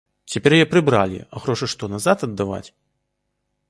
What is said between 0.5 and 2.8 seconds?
яе прыбралі, а грошы што, назад аддаваць?